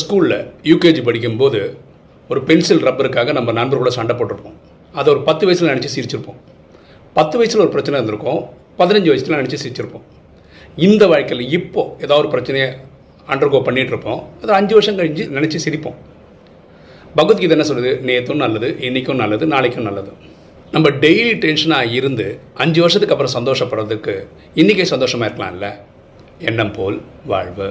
[0.00, 1.76] ஸ்கூலில் யூகேஜி படிக்கும்போது
[2.28, 4.56] ஒரு பென்சில் ரப்பருக்காக நம்ம நண்பர்களோட சண்டை போட்டிருப்போம்.
[4.92, 6.38] அதை ஒரு பத்து வயசில் நினச்சி சிரிச்சிருப்போம்.
[7.12, 8.40] பத்து வயசில் ஒரு பிரச்சனை இருந்திருக்கும்.
[8.78, 10.04] பதினஞ்சு வயசில் நினச்சி சிரிச்சிருப்போம்.
[10.76, 12.68] இந்த வாழ்க்கையில் இப்போ ஏதாவது ஒரு பிரச்சனையை
[13.28, 15.98] அண்டர்கோ பண்ணிகிட்ருப்போம் அது அஞ்சு வருஷம் கழிஞ்சு நினச்சி சிரிப்போம்.
[17.14, 17.92] பகவத்கீதை என்ன சொல்லுது?
[18.10, 20.12] நேற்றும் நல்லது இன்றைக்கும் நல்லது நாளைக்கும் நல்லது.
[20.72, 25.68] நம்ம டெய்லி டென்ஷனாக இருந்து அஞ்சு வருஷத்துக்கு அப்புறம் சந்தோஷப்படுறதுக்கு இன்றைக்கே சந்தோஷமாக இருக்கலாம்ல?
[26.38, 27.68] எண்ணம் போல் வாழ்வு.